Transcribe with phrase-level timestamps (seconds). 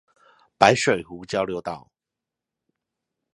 [0.57, 1.91] 白水湖交流道